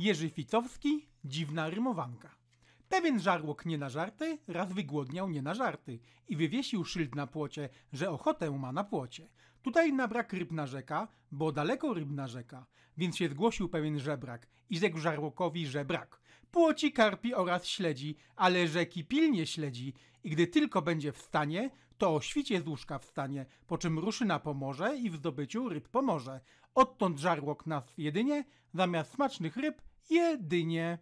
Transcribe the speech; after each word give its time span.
Jerzy 0.00 0.30
Ficowski, 0.30 1.08
dziwna 1.24 1.70
rymowanka. 1.70 2.36
Pewien 2.88 3.20
żarłok 3.20 3.66
nie 3.66 3.78
na 3.78 3.88
żarty, 3.88 4.38
raz 4.48 4.72
wygłodniał 4.72 5.30
nie 5.30 5.42
na 5.42 5.54
żarty 5.54 5.98
i 6.28 6.36
wywiesił 6.36 6.84
szyld 6.84 7.14
na 7.14 7.26
płocie, 7.26 7.68
że 7.92 8.10
ochotę 8.10 8.50
ma 8.50 8.72
na 8.72 8.84
płocie. 8.84 9.28
Tutaj 9.62 9.92
na 9.92 10.08
brak 10.08 10.32
ryb 10.32 10.52
narzeka, 10.52 11.08
bo 11.32 11.52
daleko 11.52 11.94
rybna 11.94 12.28
rzeka, 12.28 12.66
więc 12.96 13.16
się 13.16 13.28
zgłosił 13.28 13.68
pewien 13.68 13.98
żebrak 13.98 14.46
i 14.70 14.78
rzekł 14.78 14.98
żarłokowi, 14.98 15.66
że 15.66 15.84
brak. 15.84 16.19
Płoci, 16.50 16.92
karpi 16.92 17.34
oraz 17.34 17.66
śledzi, 17.66 18.16
ale 18.36 18.68
rzeki 18.68 19.04
pilnie 19.04 19.46
śledzi 19.46 19.94
i 20.24 20.30
gdy 20.30 20.46
tylko 20.46 20.82
będzie 20.82 21.12
w 21.12 21.18
stanie, 21.18 21.70
to 21.98 22.14
o 22.14 22.20
świcie 22.20 22.60
z 22.60 22.66
łóżka 22.66 22.98
wstanie, 22.98 23.46
po 23.66 23.78
czym 23.78 23.98
ruszy 23.98 24.24
na 24.24 24.38
pomorze 24.38 24.96
i 24.96 25.10
w 25.10 25.16
zdobyciu 25.16 25.68
ryb 25.68 25.88
pomoże. 25.88 26.40
Odtąd 26.74 27.18
żarłok 27.18 27.66
nas 27.66 27.84
jedynie, 27.98 28.44
zamiast 28.74 29.12
smacznych 29.14 29.56
ryb, 29.56 29.82
jedynie. 30.10 30.98